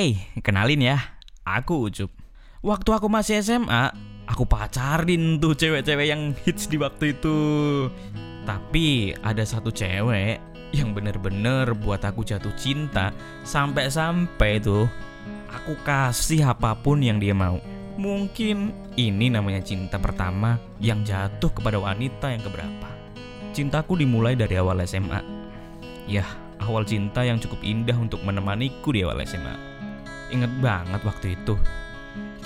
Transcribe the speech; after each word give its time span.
Hey, 0.00 0.16
kenalin 0.40 0.80
ya, 0.80 0.96
aku 1.44 1.92
Ucup. 1.92 2.08
Waktu 2.64 2.88
aku 2.88 3.12
masih 3.12 3.44
SMA, 3.44 3.92
aku 4.24 4.48
pacarin 4.48 5.36
tuh 5.36 5.52
cewek-cewek 5.52 6.08
yang 6.08 6.32
hits 6.40 6.72
di 6.72 6.80
waktu 6.80 7.12
itu. 7.12 7.36
Tapi 8.48 9.12
ada 9.20 9.44
satu 9.44 9.68
cewek 9.68 10.40
yang 10.72 10.96
bener-bener 10.96 11.76
buat 11.76 12.00
aku 12.00 12.24
jatuh 12.24 12.48
cinta 12.56 13.12
sampai-sampai 13.44 14.64
tuh 14.64 14.88
aku 15.52 15.76
kasih 15.84 16.48
apa 16.48 16.72
pun 16.80 17.04
yang 17.04 17.20
dia 17.20 17.36
mau. 17.36 17.60
Mungkin 18.00 18.72
ini 18.96 19.28
namanya 19.28 19.60
cinta 19.60 20.00
pertama 20.00 20.56
yang 20.80 21.04
jatuh 21.04 21.52
kepada 21.52 21.76
wanita 21.76 22.32
yang 22.32 22.40
keberapa. 22.40 22.88
Cintaku 23.52 24.00
dimulai 24.00 24.32
dari 24.32 24.56
awal 24.56 24.80
SMA. 24.88 25.20
Yah, 26.08 26.56
awal 26.64 26.88
cinta 26.88 27.20
yang 27.20 27.36
cukup 27.36 27.60
indah 27.60 28.00
untuk 28.00 28.24
menemaniku 28.24 28.96
di 28.96 29.04
awal 29.04 29.20
SMA. 29.28 29.70
Ingat 30.30 30.52
banget 30.62 31.00
waktu 31.02 31.34
itu. 31.34 31.54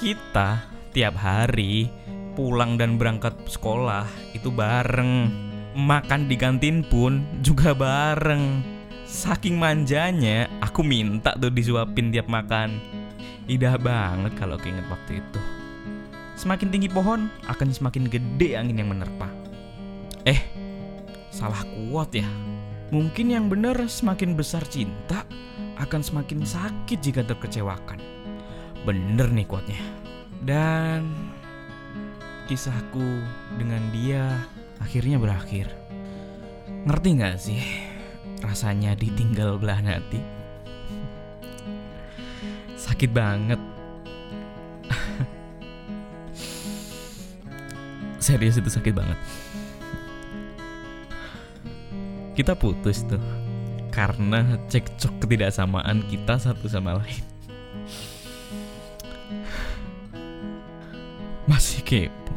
Kita 0.00 0.64
tiap 0.92 1.16
hari 1.16 1.88
pulang 2.36 2.76
dan 2.76 3.00
berangkat 3.00 3.36
sekolah 3.48 4.06
itu 4.36 4.52
bareng. 4.52 5.28
Makan 5.76 6.28
di 6.28 6.36
kantin 6.36 6.84
pun 6.84 7.24
juga 7.40 7.72
bareng. 7.72 8.60
Saking 9.06 9.58
manjanya, 9.58 10.46
aku 10.62 10.86
minta 10.86 11.34
tuh 11.34 11.50
disuapin 11.50 12.14
tiap 12.14 12.30
makan. 12.30 12.78
Indah 13.50 13.74
banget 13.80 14.38
kalau 14.38 14.54
keinget 14.60 14.86
waktu 14.86 15.18
itu. 15.18 15.40
Semakin 16.38 16.70
tinggi 16.70 16.88
pohon, 16.88 17.28
akan 17.50 17.68
semakin 17.74 18.06
gede 18.06 18.54
angin 18.54 18.78
yang 18.80 18.94
menerpa. 18.94 19.28
Eh, 20.24 20.40
salah 21.34 21.60
kuat 21.66 22.14
ya. 22.14 22.28
Mungkin 22.94 23.34
yang 23.34 23.50
benar 23.50 23.76
semakin 23.90 24.38
besar 24.38 24.62
cinta, 24.66 25.26
akan 25.80 26.04
semakin 26.04 26.44
sakit 26.44 27.00
jika 27.00 27.24
terkecewakan. 27.24 27.96
Bener 28.84 29.32
nih 29.32 29.48
kuatnya. 29.48 29.80
Dan 30.44 31.08
kisahku 32.48 33.04
dengan 33.56 33.80
dia 33.92 34.44
akhirnya 34.80 35.16
berakhir. 35.16 35.72
Ngerti 36.84 37.08
gak 37.16 37.40
sih 37.40 37.60
rasanya 38.40 38.96
ditinggal 38.96 39.60
belahan 39.60 39.84
hati? 39.88 40.20
Sakit 42.76 43.12
banget. 43.12 43.60
Serius 48.24 48.56
itu 48.56 48.70
sakit 48.72 48.96
banget. 48.96 49.20
Kita 52.32 52.56
putus 52.56 53.04
tuh 53.04 53.20
karena 54.00 54.56
cekcok 54.72 55.20
ketidaksamaan 55.20 56.00
kita 56.08 56.40
satu 56.40 56.64
sama 56.72 56.96
lain. 56.96 57.20
Masih 61.44 61.84
kepo. 61.84 62.32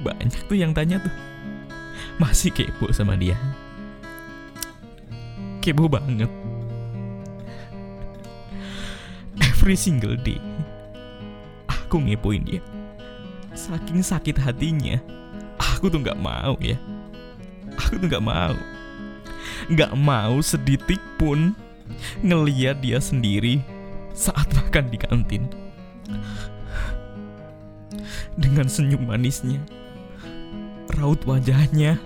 Banyak 0.00 0.48
tuh 0.48 0.56
yang 0.56 0.72
tanya 0.72 0.96
tuh. 1.04 1.12
Masih 2.16 2.48
kepo 2.56 2.88
sama 2.96 3.20
dia. 3.20 3.36
Kepo 5.60 5.92
banget. 5.92 6.32
Every 9.44 9.76
single 9.76 10.16
day. 10.16 10.40
Aku 11.68 12.00
ngepoin 12.00 12.48
dia. 12.48 12.64
Saking 13.52 14.00
sakit 14.00 14.40
hatinya. 14.40 14.96
Aku 15.60 15.92
tuh 15.92 16.00
gak 16.00 16.16
mau 16.16 16.56
ya. 16.64 16.80
Aku 17.76 18.00
tuh 18.00 18.08
gak 18.08 18.24
mau 18.24 18.56
nggak 19.72 19.92
mau 19.96 20.38
sedetik 20.44 21.00
pun 21.16 21.56
ngeliat 22.22 22.82
dia 22.82 22.98
sendiri 22.98 23.62
saat 24.16 24.48
makan 24.56 24.88
di 24.88 24.98
kantin. 24.98 25.44
Dengan 28.36 28.68
senyum 28.68 29.08
manisnya, 29.08 29.60
raut 30.96 31.24
wajahnya, 31.24 31.96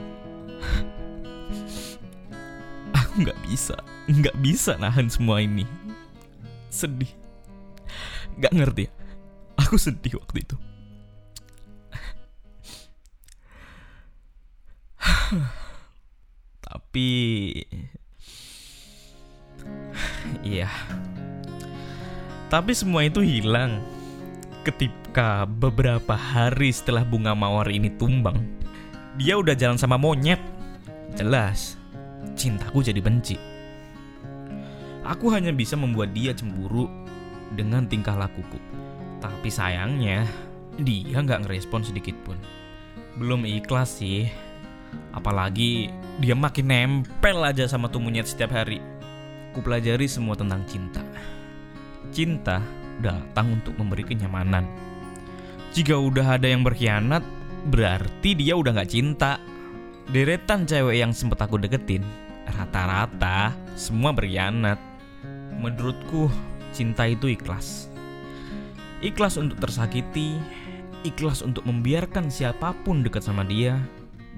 aku 2.95 3.27
nggak 3.27 3.39
bisa, 3.47 3.77
nggak 4.07 4.37
bisa 4.39 4.79
nahan 4.79 5.11
semua 5.11 5.43
ini. 5.43 5.67
Sedih, 6.71 7.11
nggak 8.39 8.55
ngerti. 8.55 8.85
Aku 9.59 9.75
sedih 9.77 10.23
waktu 10.23 10.47
itu. 10.47 10.57
Tapi 16.91 17.55
Iya. 20.43 20.67
Tapi 22.51 22.75
semua 22.75 23.07
itu 23.07 23.23
hilang 23.23 23.79
Ketika 24.67 25.47
beberapa 25.47 26.19
hari 26.19 26.75
setelah 26.75 27.07
bunga 27.07 27.31
mawar 27.31 27.71
ini 27.71 27.95
tumbang. 27.95 28.43
Dia 29.23 29.39
udah 29.39 29.55
jalan 29.55 29.79
sama 29.79 29.95
monyet. 30.03 30.43
Jelas 31.15 31.79
Cintaku 32.35 32.83
jadi 32.83 32.99
benci. 32.99 33.39
Aku 35.07 35.31
hanya 35.31 35.55
bisa 35.55 35.79
membuat 35.79 36.11
dia 36.11 36.35
cemburu 36.35 36.91
Dengan 37.55 37.87
tingkah 37.87 38.19
lakuku. 38.19 38.59
Tapi 39.23 39.47
sayangnya 39.47 40.27
Dia 40.75 41.23
nggak 41.23 41.47
ngerespon 41.47 41.87
sedikit 41.87 42.19
pun. 42.27 42.35
Belum 43.15 43.47
ikhlas 43.47 44.03
sih 44.03 44.50
Apalagi 45.11 45.91
dia 46.23 46.39
makin 46.39 46.67
nempel 46.71 47.43
aja 47.43 47.67
sama 47.67 47.91
tuh 47.91 48.03
setiap 48.23 48.55
hari. 48.55 48.79
Ku 49.51 49.59
pelajari 49.65 50.07
semua 50.07 50.39
tentang 50.39 50.63
cinta. 50.71 51.03
Cinta 52.15 52.63
datang 53.03 53.59
untuk 53.59 53.75
memberi 53.75 54.07
kenyamanan. 54.07 54.69
Jika 55.71 55.95
udah 55.99 56.39
ada 56.39 56.47
yang 56.51 56.63
berkhianat, 56.67 57.23
berarti 57.71 58.35
dia 58.35 58.55
udah 58.55 58.75
gak 58.75 58.91
cinta. 58.91 59.39
Deretan 60.11 60.67
cewek 60.67 60.99
yang 60.99 61.15
sempet 61.15 61.39
aku 61.39 61.55
deketin, 61.59 62.03
rata-rata 62.51 63.55
semua 63.79 64.11
berkhianat. 64.11 64.79
Menurutku, 65.55 66.27
cinta 66.75 67.07
itu 67.07 67.31
ikhlas. 67.31 67.87
Ikhlas 69.01 69.39
untuk 69.39 69.63
tersakiti, 69.63 70.35
ikhlas 71.07 71.47
untuk 71.47 71.63
membiarkan 71.63 72.29
siapa 72.29 72.75
pun 72.83 73.07
dekat 73.07 73.23
sama 73.23 73.47
dia, 73.47 73.79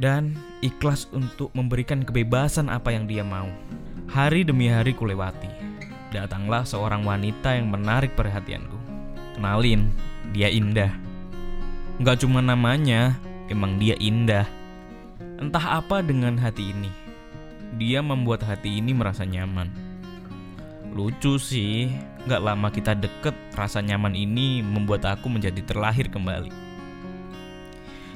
dan 0.00 0.32
ikhlas 0.64 1.10
untuk 1.12 1.53
memberikan 1.53 2.06
kebebasan 2.06 2.72
apa 2.72 2.94
yang 2.94 3.04
dia 3.04 3.26
mau. 3.26 3.48
Hari 4.08 4.44
demi 4.44 4.69
hari 4.69 4.92
kulewati. 4.97 5.48
Datanglah 6.12 6.69
seorang 6.69 7.04
wanita 7.04 7.56
yang 7.56 7.72
menarik 7.72 8.12
perhatianku. 8.12 8.76
Kenalin, 9.36 9.88
dia 10.36 10.52
indah. 10.52 10.92
Gak 12.04 12.20
cuma 12.25 12.44
namanya, 12.44 13.16
emang 13.48 13.81
dia 13.81 13.97
indah. 13.97 14.44
Entah 15.41 15.81
apa 15.81 16.04
dengan 16.04 16.36
hati 16.36 16.76
ini. 16.76 16.92
Dia 17.81 18.04
membuat 18.04 18.44
hati 18.44 18.81
ini 18.81 18.92
merasa 18.92 19.25
nyaman. 19.25 19.72
Lucu 20.92 21.41
sih, 21.41 21.88
gak 22.28 22.44
lama 22.44 22.69
kita 22.69 22.92
deket, 22.92 23.32
rasa 23.56 23.81
nyaman 23.81 24.12
ini 24.12 24.60
membuat 24.60 25.08
aku 25.08 25.32
menjadi 25.32 25.64
terlahir 25.64 26.12
kembali. 26.12 26.72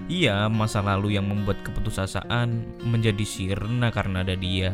Iya, 0.07 0.47
masa 0.47 0.87
lalu 0.87 1.19
yang 1.19 1.27
membuat 1.27 1.67
keputusasaan 1.67 2.79
menjadi 2.87 3.27
sirna 3.27 3.91
karena 3.91 4.23
ada 4.23 4.39
dia. 4.39 4.71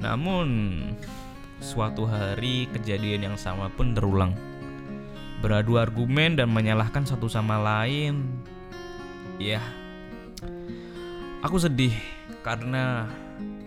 Namun, 0.00 0.80
suatu 1.60 2.08
hari 2.08 2.64
kejadian 2.72 3.28
yang 3.28 3.36
sama 3.36 3.68
pun 3.68 3.92
terulang. 3.92 4.32
Beradu 5.44 5.76
argumen 5.76 6.40
dan 6.40 6.48
menyalahkan 6.48 7.04
satu 7.04 7.28
sama 7.28 7.60
lain. 7.60 8.24
Ya, 9.36 9.60
aku 11.44 11.60
sedih 11.60 11.92
karena 12.40 13.04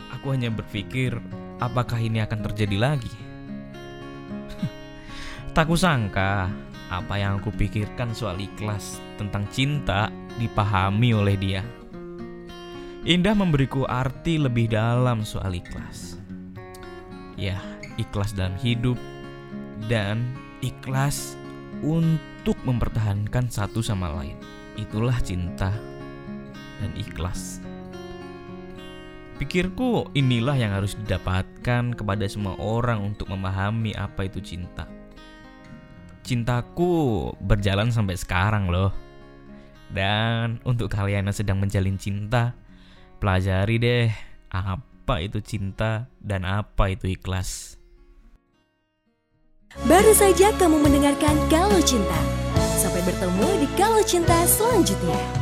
aku 0.10 0.34
hanya 0.34 0.50
berpikir 0.50 1.22
apakah 1.62 2.02
ini 2.02 2.26
akan 2.26 2.50
terjadi 2.50 2.82
lagi. 2.82 3.14
tak 5.54 5.70
kusangka 5.70 6.50
apa 6.90 7.22
yang 7.22 7.38
aku 7.38 7.54
pikirkan 7.54 8.12
soal 8.18 8.42
ikhlas 8.42 8.98
tentang 9.22 9.46
cinta 9.54 10.10
dipahami 10.42 11.14
oleh 11.14 11.38
dia. 11.38 11.62
Indah 13.06 13.38
memberiku 13.38 13.86
arti 13.86 14.42
lebih 14.42 14.74
dalam 14.74 15.24
soal 15.24 15.56
ikhlas. 15.56 16.20
Ya, 17.40 17.62
ikhlas 17.96 18.36
dalam 18.36 18.58
hidup 18.60 19.00
dan 19.88 20.36
ikhlas 20.60 21.40
untuk 21.80 22.60
mempertahankan 22.68 23.48
satu 23.48 23.80
sama 23.80 24.12
lain. 24.20 24.36
Itulah 24.76 25.16
cinta 25.24 25.72
dan 26.84 26.92
ikhlas. 27.00 27.64
Pikirku 29.40 30.12
inilah 30.12 30.60
yang 30.60 30.76
harus 30.76 31.00
didapatkan 31.00 31.96
kepada 31.96 32.28
semua 32.28 32.60
orang 32.60 33.00
untuk 33.16 33.32
memahami 33.32 33.96
apa 33.96 34.28
itu 34.28 34.44
cinta 34.44 34.99
cintaku 36.30 37.34
berjalan 37.42 37.90
sampai 37.90 38.14
sekarang 38.14 38.70
loh. 38.70 38.94
Dan 39.90 40.62
untuk 40.62 40.94
kalian 40.94 41.26
yang 41.26 41.34
sedang 41.34 41.58
menjalin 41.58 41.98
cinta, 41.98 42.54
pelajari 43.18 43.82
deh 43.82 44.08
apa 44.54 45.26
itu 45.26 45.42
cinta 45.42 46.06
dan 46.22 46.46
apa 46.46 46.94
itu 46.94 47.10
ikhlas. 47.10 47.82
Baru 49.90 50.14
saja 50.14 50.54
kamu 50.58 50.82
mendengarkan 50.82 51.34
Kalau 51.50 51.82
Cinta. 51.82 52.22
Sampai 52.78 53.06
bertemu 53.06 53.66
di 53.66 53.68
Kalau 53.78 54.02
Cinta 54.02 54.38
selanjutnya. 54.50 55.39